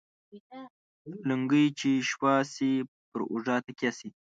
[1.29, 2.71] لنگۍ چې شوه سي،
[3.09, 4.07] پر اوږو تکيه سي.